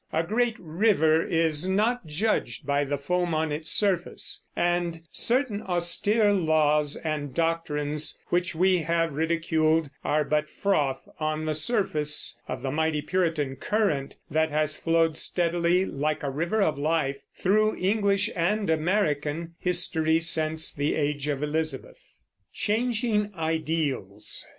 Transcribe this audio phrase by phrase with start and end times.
[0.11, 6.33] A great river is not judged by the foam on its surface, and certain austere
[6.33, 12.71] laws and doctrines which we have ridiculed are but froth on the surface of the
[12.71, 18.71] mighty Puritan current that has flowed steadily, like a river of life, through English and
[18.71, 22.01] American history since the Age of Elizabeth.
[22.51, 24.47] CHANGING IDEALS.